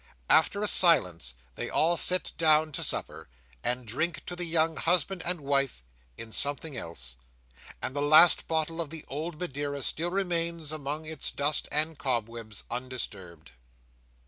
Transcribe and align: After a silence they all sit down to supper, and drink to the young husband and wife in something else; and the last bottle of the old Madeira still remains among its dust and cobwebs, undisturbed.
After 0.31 0.63
a 0.63 0.67
silence 0.67 1.35
they 1.53 1.69
all 1.69 1.95
sit 1.95 2.31
down 2.39 2.71
to 2.71 2.83
supper, 2.83 3.29
and 3.63 3.85
drink 3.85 4.25
to 4.25 4.35
the 4.35 4.45
young 4.45 4.77
husband 4.77 5.21
and 5.23 5.39
wife 5.41 5.83
in 6.17 6.31
something 6.31 6.75
else; 6.75 7.17
and 7.83 7.95
the 7.95 8.01
last 8.01 8.47
bottle 8.47 8.81
of 8.81 8.89
the 8.89 9.05
old 9.07 9.39
Madeira 9.39 9.83
still 9.83 10.09
remains 10.09 10.71
among 10.71 11.05
its 11.05 11.29
dust 11.29 11.67
and 11.71 11.99
cobwebs, 11.99 12.63
undisturbed. 12.71 13.51